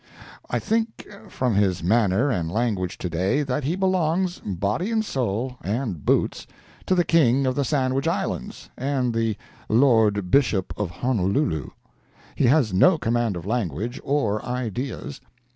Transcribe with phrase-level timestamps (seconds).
[0.49, 5.57] I think, from his manner and language to day, that he belongs, body and soul,
[5.63, 6.47] and boots,
[6.87, 9.37] to the King of the Sandwich Islands and the
[9.69, 11.69] "Lord Bishop of Honolulu."
[12.33, 15.21] He has no command of language—or ideas.